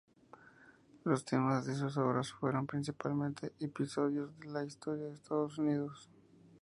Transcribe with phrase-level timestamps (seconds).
[1.03, 6.09] Los temas de sus obras fueron, principalmente, episodios de la historia de Estados Unidos.